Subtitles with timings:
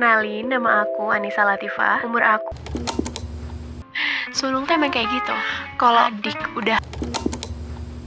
[0.00, 2.08] Kenalin, nama aku Anissa Latifah.
[2.08, 2.56] Umur aku...
[4.32, 5.36] Sulung tuh emang kayak gitu.
[5.76, 6.80] Kalau adik udah...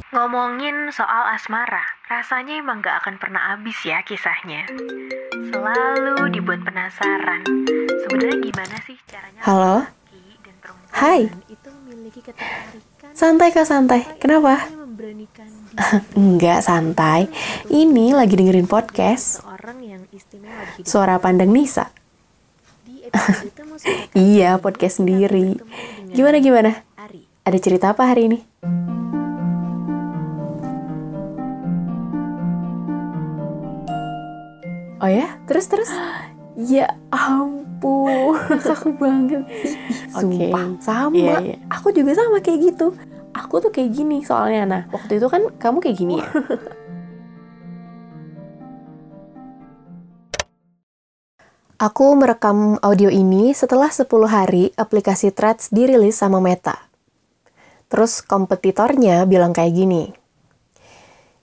[0.10, 4.66] Ngomongin soal asmara, rasanya emang gak akan pernah habis ya kisahnya.
[5.54, 7.46] Selalu dibuat penasaran.
[8.10, 9.38] Sebenarnya gimana sih caranya...
[9.46, 9.86] Halo?
[10.42, 10.56] dan
[10.98, 11.30] Hai.
[11.46, 14.02] itu memiliki ketertarikan Santai kak santai.
[14.18, 14.66] Kenapa?
[16.18, 17.30] Enggak santai.
[17.70, 20.53] Ini lagi dengerin podcast seorang yang istimewa di hidup.
[20.84, 21.90] Suara Pandang Nisa.
[24.14, 25.60] Iya, podcast sendiri.
[26.14, 26.72] Gimana gimana?
[27.44, 28.40] Ada cerita apa hari ini?
[35.04, 35.36] Oh ya?
[35.50, 35.92] Terus terus?
[36.54, 39.42] Ya ampun, kakak banget.
[40.14, 41.18] Sumpah, sama.
[41.18, 41.58] Iya, iya.
[41.66, 42.94] Aku juga sama kayak gitu.
[43.34, 44.62] Aku tuh kayak gini soalnya.
[44.70, 46.30] Nah, waktu itu kan kamu kayak gini ya?
[51.84, 56.80] Aku merekam audio ini setelah 10 hari aplikasi Threads dirilis sama Meta.
[57.92, 60.16] Terus kompetitornya bilang kayak gini.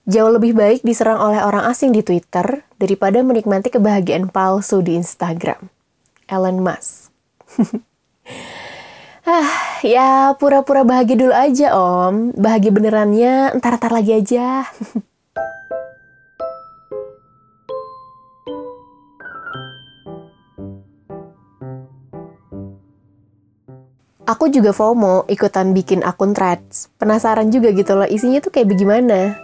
[0.08, 5.68] Jauh lebih baik diserang oleh orang asing di Twitter daripada menikmati kebahagiaan palsu di Instagram.
[6.24, 7.12] Elon Musk.
[9.28, 9.52] ah,
[9.84, 12.32] ya pura-pura bahagia dulu aja om.
[12.32, 14.64] Bahagia benerannya ntar-ntar lagi aja.
[24.30, 26.86] Aku juga FOMO ikutan bikin akun threads.
[27.02, 29.34] Penasaran juga gitu loh isinya tuh kayak bagaimana.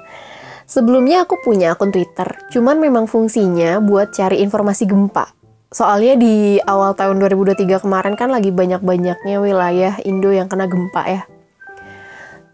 [0.63, 5.35] Sebelumnya aku punya akun Twitter, cuman memang fungsinya buat cari informasi gempa.
[5.75, 11.23] Soalnya di awal tahun 2023 kemarin kan lagi banyak-banyaknya wilayah Indo yang kena gempa ya.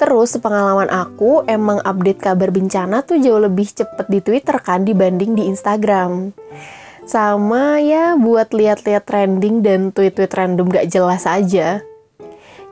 [0.01, 5.37] Terus pengalaman aku emang update kabar bencana tuh jauh lebih cepet di Twitter kan dibanding
[5.37, 6.33] di Instagram.
[7.05, 11.85] Sama ya buat lihat-lihat trending dan tweet-tweet random gak jelas aja.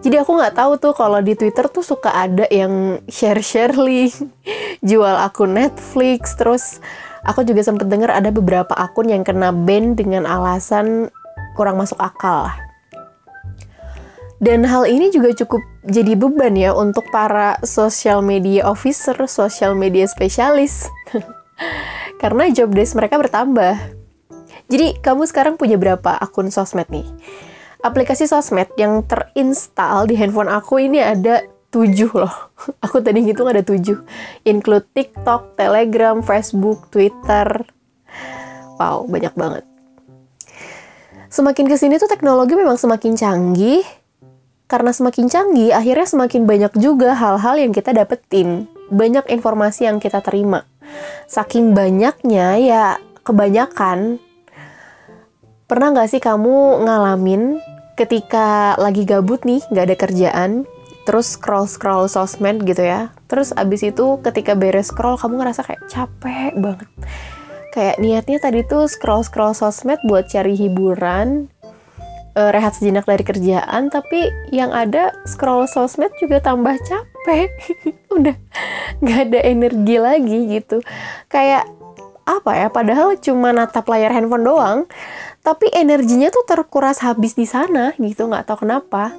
[0.00, 4.16] Jadi aku nggak tahu tuh kalau di Twitter tuh suka ada yang share-share link,
[4.88, 6.80] jual akun Netflix, terus
[7.20, 11.12] aku juga sempet dengar ada beberapa akun yang kena ban dengan alasan
[11.52, 12.56] kurang masuk akal lah.
[14.40, 20.08] Dan hal ini juga cukup jadi beban ya untuk para social media officer, social media
[20.08, 20.88] spesialis.
[22.24, 23.76] Karena job desk mereka bertambah.
[24.72, 27.04] Jadi kamu sekarang punya berapa akun sosmed nih?
[27.80, 32.34] Aplikasi sosmed yang terinstall di handphone aku ini ada tujuh loh.
[32.84, 34.02] Aku tadi ngitung ada tujuh.
[34.42, 37.46] Include TikTok, Telegram, Facebook, Twitter.
[38.76, 39.64] Wow, banyak banget.
[41.30, 43.86] Semakin ke sini tuh teknologi memang semakin canggih.
[44.66, 48.66] Karena semakin canggih, akhirnya semakin banyak juga hal-hal yang kita dapetin.
[48.90, 50.66] Banyak informasi yang kita terima.
[51.30, 52.84] Saking banyaknya, ya
[53.22, 54.18] kebanyakan
[55.70, 57.62] Pernah nggak sih kamu ngalamin
[58.00, 60.50] ketika lagi gabut nih, nggak ada kerjaan,
[61.04, 66.56] terus scroll-scroll sosmed gitu ya, terus abis itu ketika beres scroll kamu ngerasa kayak capek
[66.56, 66.88] banget.
[67.76, 71.52] Kayak niatnya tadi tuh scroll-scroll sosmed buat cari hiburan,
[72.40, 77.52] eh, rehat sejenak dari kerjaan, tapi yang ada scroll sosmed juga tambah capek.
[78.16, 78.36] Udah
[79.04, 80.80] nggak ada energi lagi gitu.
[81.28, 81.68] Kayak
[82.24, 84.78] apa ya, padahal cuma natap layar handphone doang,
[85.40, 88.28] tapi energinya tuh terkuras habis di sana gitu.
[88.28, 89.16] Nggak tahu kenapa.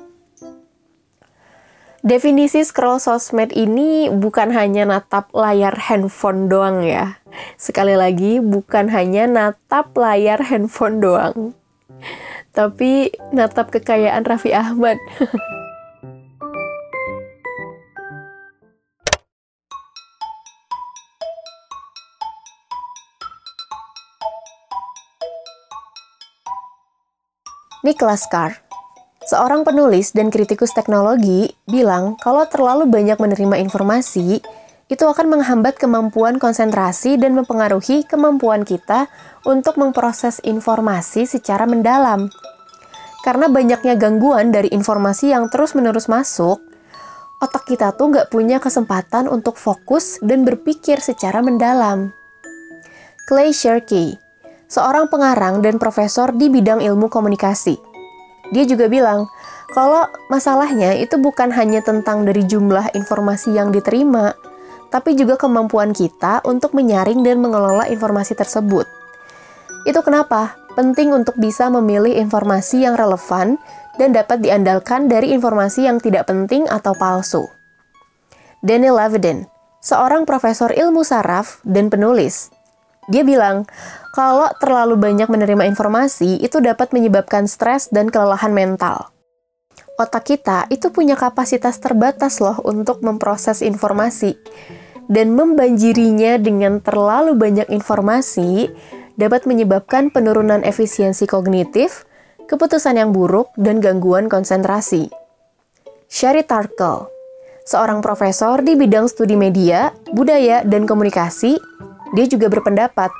[2.01, 7.21] Definisi scroll sosmed ini bukan hanya natap layar handphone doang ya.
[7.61, 11.53] Sekali lagi bukan hanya natap layar handphone doang.
[12.57, 14.97] Tapi natap kekayaan Raffi Ahmad
[27.81, 28.61] Nicholas Carr,
[29.25, 34.37] seorang penulis dan kritikus teknologi, bilang kalau terlalu banyak menerima informasi,
[34.85, 39.09] itu akan menghambat kemampuan konsentrasi dan mempengaruhi kemampuan kita
[39.49, 42.29] untuk memproses informasi secara mendalam.
[43.25, 46.61] Karena banyaknya gangguan dari informasi yang terus-menerus masuk,
[47.41, 52.13] otak kita tuh nggak punya kesempatan untuk fokus dan berpikir secara mendalam.
[53.25, 54.20] Clay Shirky,
[54.71, 57.75] seorang pengarang dan profesor di bidang ilmu komunikasi.
[58.55, 59.27] Dia juga bilang,
[59.75, 64.31] kalau masalahnya itu bukan hanya tentang dari jumlah informasi yang diterima,
[64.87, 68.87] tapi juga kemampuan kita untuk menyaring dan mengelola informasi tersebut.
[69.83, 73.59] Itu kenapa penting untuk bisa memilih informasi yang relevan
[73.99, 77.43] dan dapat diandalkan dari informasi yang tidak penting atau palsu.
[78.63, 79.47] Daniel Levitin,
[79.83, 82.53] seorang profesor ilmu saraf dan penulis,
[83.09, 83.65] Dia bilang,
[84.13, 89.09] kalau terlalu banyak menerima informasi, itu dapat menyebabkan stres dan kelelahan mental.
[89.97, 94.37] Otak kita itu punya kapasitas terbatas loh untuk memproses informasi.
[95.11, 98.71] Dan membanjirinya dengan terlalu banyak informasi
[99.19, 102.07] dapat menyebabkan penurunan efisiensi kognitif,
[102.47, 105.11] keputusan yang buruk, dan gangguan konsentrasi.
[106.07, 107.11] Sherry Tarkle,
[107.67, 111.59] seorang profesor di bidang studi media, budaya, dan komunikasi,
[112.15, 113.11] dia juga berpendapat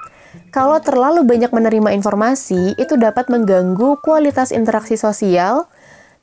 [0.52, 5.68] kalau terlalu banyak menerima informasi itu dapat mengganggu kualitas interaksi sosial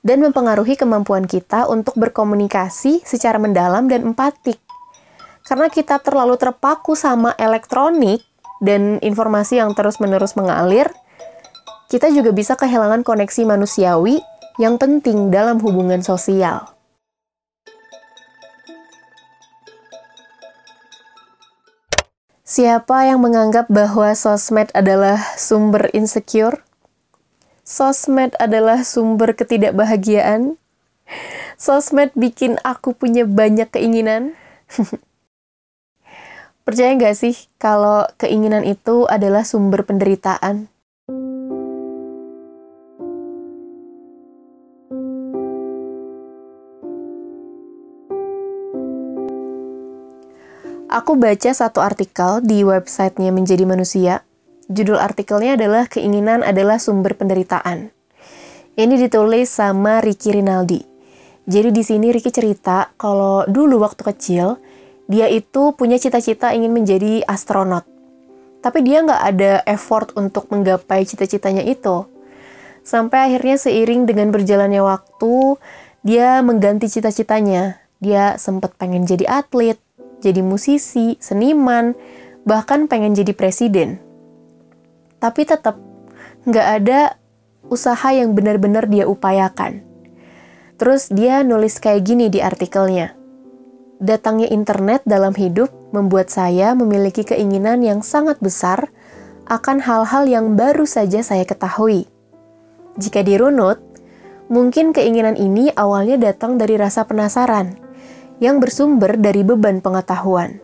[0.00, 4.56] dan mempengaruhi kemampuan kita untuk berkomunikasi secara mendalam dan empatik.
[5.44, 8.24] Karena kita terlalu terpaku sama elektronik
[8.64, 10.88] dan informasi yang terus-menerus mengalir,
[11.88, 14.20] kita juga bisa kehilangan koneksi manusiawi
[14.60, 16.77] yang penting dalam hubungan sosial.
[22.48, 26.64] Siapa yang menganggap bahwa sosmed adalah sumber insecure?
[27.60, 30.56] Sosmed adalah sumber ketidakbahagiaan?
[31.60, 34.32] Sosmed bikin aku punya banyak keinginan?
[36.64, 40.72] Percaya nggak sih kalau keinginan itu adalah sumber penderitaan?
[50.88, 54.24] Aku baca satu artikel di websitenya Menjadi Manusia.
[54.72, 57.92] Judul artikelnya adalah Keinginan adalah Sumber Penderitaan.
[58.72, 60.80] Ini ditulis sama Ricky Rinaldi.
[61.44, 64.56] Jadi di sini Ricky cerita kalau dulu waktu kecil,
[65.04, 67.84] dia itu punya cita-cita ingin menjadi astronot.
[68.64, 72.08] Tapi dia nggak ada effort untuk menggapai cita-citanya itu.
[72.80, 75.60] Sampai akhirnya seiring dengan berjalannya waktu,
[76.00, 77.76] dia mengganti cita-citanya.
[78.00, 79.76] Dia sempat pengen jadi atlet,
[80.18, 81.94] jadi musisi, seniman,
[82.42, 84.02] bahkan pengen jadi presiden.
[85.18, 85.78] Tapi tetap
[86.46, 87.00] nggak ada
[87.66, 89.82] usaha yang benar-benar dia upayakan.
[90.78, 93.14] Terus dia nulis kayak gini di artikelnya.
[93.98, 98.86] Datangnya internet dalam hidup membuat saya memiliki keinginan yang sangat besar
[99.50, 102.06] akan hal-hal yang baru saja saya ketahui.
[102.94, 103.82] Jika dirunut,
[104.46, 107.74] mungkin keinginan ini awalnya datang dari rasa penasaran–
[108.38, 110.62] yang bersumber dari beban pengetahuan.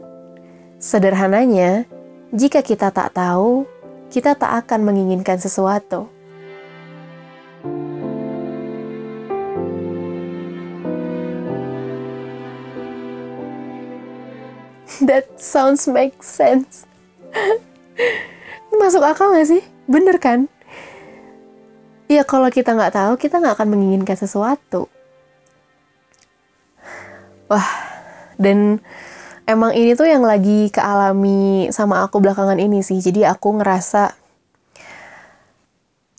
[0.78, 1.86] Sederhananya,
[2.30, 3.66] jika kita tak tahu,
[4.10, 6.06] kita tak akan menginginkan sesuatu.
[15.02, 16.86] That sounds make sense.
[18.78, 19.62] Masuk akal gak sih?
[19.90, 20.46] Bener kan?
[22.06, 24.93] Ya kalau kita nggak tahu, kita nggak akan menginginkan sesuatu.
[27.48, 27.68] Wah,
[28.40, 28.80] dan
[29.44, 33.00] emang ini tuh yang lagi kealami sama aku belakangan ini sih.
[33.00, 34.16] Jadi aku ngerasa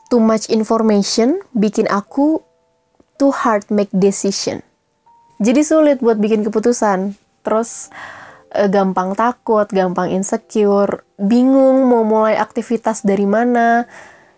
[0.09, 2.41] too much information bikin aku
[3.17, 4.61] too hard make decision.
[5.41, 7.17] Jadi sulit buat bikin keputusan.
[7.43, 7.89] Terus
[8.53, 13.83] eh, gampang takut, gampang insecure, bingung mau mulai aktivitas dari mana,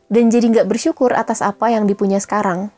[0.07, 2.71] dan jadi nggak bersyukur atas apa yang dipunya sekarang.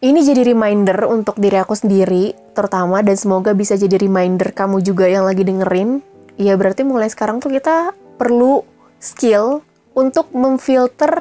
[0.00, 5.04] Ini jadi reminder untuk diri aku sendiri, terutama dan semoga bisa jadi reminder kamu juga
[5.04, 6.00] yang lagi dengerin.
[6.40, 8.64] Ya berarti mulai sekarang tuh kita perlu
[8.96, 9.60] skill
[9.92, 11.20] untuk memfilter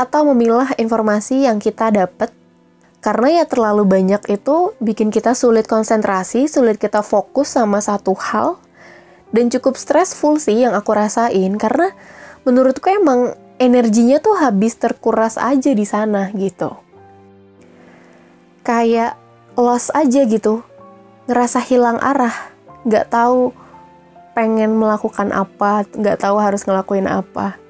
[0.00, 2.32] atau memilah informasi yang kita dapat.
[3.04, 8.56] Karena ya terlalu banyak itu bikin kita sulit konsentrasi, sulit kita fokus sama satu hal,
[9.28, 11.92] dan cukup stressful sih yang aku rasain karena
[12.48, 16.83] menurutku emang energinya tuh habis terkuras aja di sana gitu
[18.64, 19.20] kayak
[19.54, 20.64] lost aja gitu,
[21.28, 22.32] ngerasa hilang arah,
[22.88, 23.52] nggak tahu
[24.32, 27.60] pengen melakukan apa, nggak tahu harus ngelakuin apa.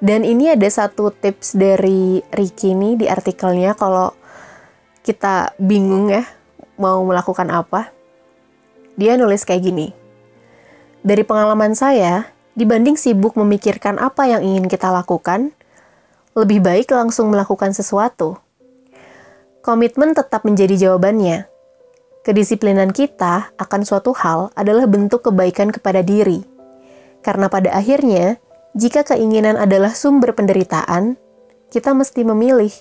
[0.00, 4.16] Dan ini ada satu tips dari Ricky nih di artikelnya kalau
[5.04, 6.24] kita bingung ya
[6.80, 7.92] mau melakukan apa.
[8.96, 9.92] Dia nulis kayak gini.
[11.04, 15.52] Dari pengalaman saya, dibanding sibuk memikirkan apa yang ingin kita lakukan,
[16.32, 18.40] lebih baik langsung melakukan sesuatu
[19.60, 21.44] Komitmen tetap menjadi jawabannya.
[22.24, 26.40] Kedisiplinan kita akan suatu hal adalah bentuk kebaikan kepada diri.
[27.20, 28.40] Karena pada akhirnya,
[28.72, 31.20] jika keinginan adalah sumber penderitaan,
[31.68, 32.72] kita mesti memilih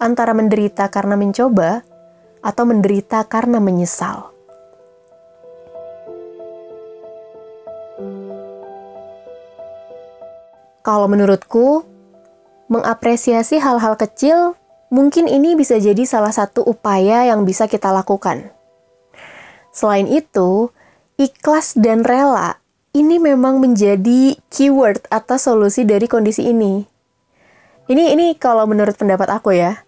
[0.00, 1.84] antara menderita karena mencoba
[2.40, 4.32] atau menderita karena menyesal.
[10.80, 11.84] Kalau menurutku,
[12.72, 14.56] mengapresiasi hal-hal kecil
[14.90, 18.50] Mungkin ini bisa jadi salah satu upaya yang bisa kita lakukan.
[19.70, 20.74] Selain itu,
[21.14, 22.58] ikhlas dan rela
[22.90, 26.82] ini memang menjadi keyword atau solusi dari kondisi ini.
[27.86, 29.86] Ini ini kalau menurut pendapat aku ya.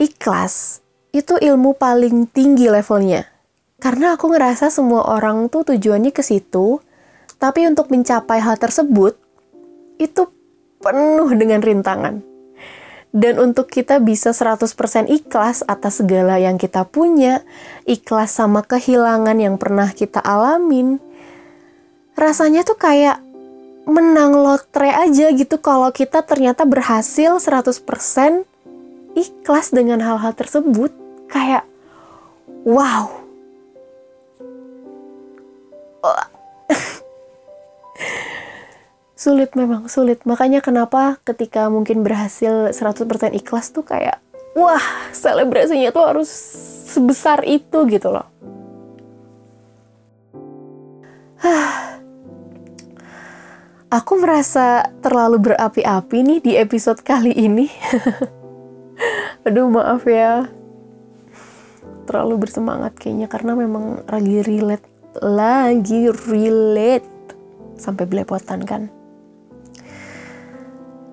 [0.00, 0.80] Ikhlas
[1.12, 3.28] itu ilmu paling tinggi levelnya.
[3.76, 6.80] Karena aku ngerasa semua orang tuh tujuannya ke situ,
[7.36, 9.18] tapi untuk mencapai hal tersebut
[10.00, 10.24] itu
[10.80, 12.31] penuh dengan rintangan.
[13.12, 14.72] Dan untuk kita bisa 100%
[15.12, 17.44] ikhlas atas segala yang kita punya,
[17.84, 20.96] ikhlas sama kehilangan yang pernah kita alamin,
[22.16, 23.20] rasanya tuh kayak
[23.84, 28.48] menang lotre aja gitu kalau kita ternyata berhasil 100%
[29.12, 30.96] ikhlas dengan hal-hal tersebut.
[31.28, 31.68] Kayak,
[32.64, 33.12] wow.
[39.22, 40.26] sulit memang sulit.
[40.26, 44.18] Makanya kenapa ketika mungkin berhasil 100% ikhlas tuh kayak
[44.58, 44.82] wah
[45.14, 46.26] selebrasinya tuh harus
[46.90, 48.26] sebesar itu gitu loh.
[54.02, 57.70] Aku merasa terlalu berapi-api nih di episode kali ini.
[59.46, 60.50] Aduh maaf ya.
[62.10, 64.90] Terlalu bersemangat kayaknya karena memang lagi relate
[65.22, 67.06] lagi relate.
[67.78, 69.01] Sampai belepotan kan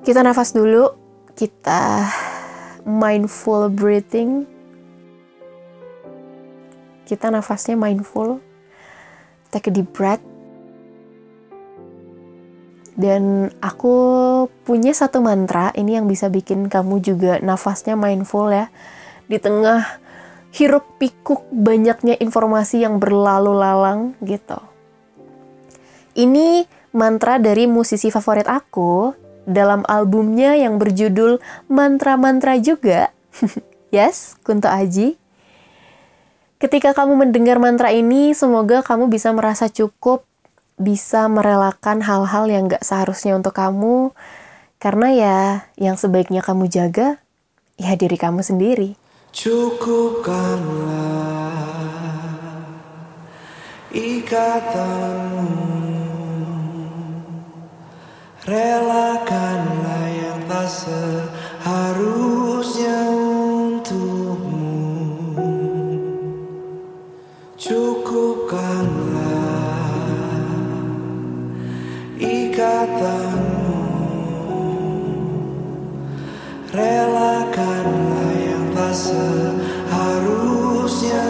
[0.10, 0.90] kita nafas dulu,
[1.38, 2.02] kita
[2.82, 4.42] mindful breathing.
[7.06, 8.42] Kita nafasnya mindful.
[9.54, 10.26] Take a deep breath.
[12.98, 13.94] Dan aku
[14.66, 18.74] punya satu mantra, ini yang bisa bikin kamu juga nafasnya mindful ya.
[19.30, 20.02] Di tengah
[20.58, 24.58] hiruk pikuk banyaknya informasi yang berlalu lalang gitu.
[26.18, 26.66] Ini
[26.98, 29.14] mantra dari musisi favorit aku,
[29.50, 33.10] dalam albumnya yang berjudul Mantra-Mantra juga.
[33.96, 35.18] yes, Kunto Aji.
[36.60, 40.28] Ketika kamu mendengar mantra ini, semoga kamu bisa merasa cukup,
[40.76, 44.12] bisa merelakan hal-hal yang gak seharusnya untuk kamu,
[44.76, 47.16] karena ya yang sebaiknya kamu jaga,
[47.80, 49.00] ya diri kamu sendiri.
[49.32, 51.00] Cukupkanlah
[53.96, 55.59] ikatanmu
[60.90, 64.74] seharusnya untukmu.
[67.60, 69.28] Cukupkanlah
[72.18, 73.78] ikatanmu.
[76.70, 81.26] Relakanlah yang tak seharusnya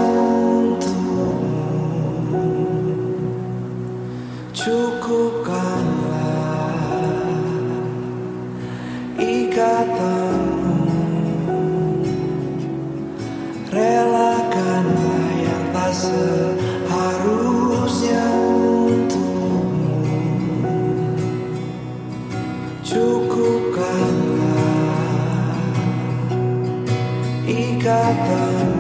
[27.90, 28.79] cada